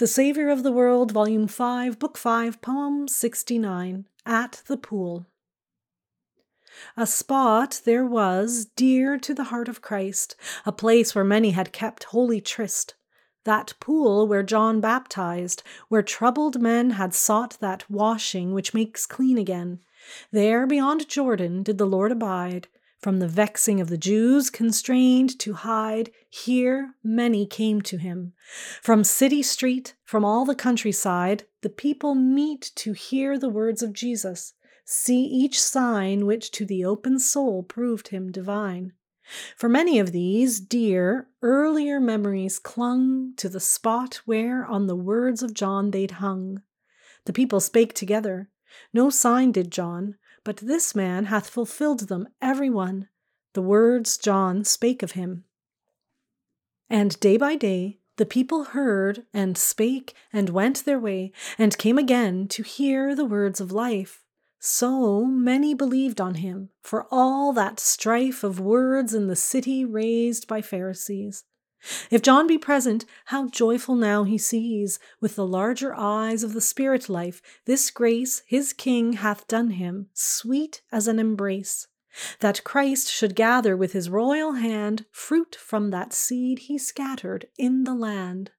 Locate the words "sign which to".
35.60-36.66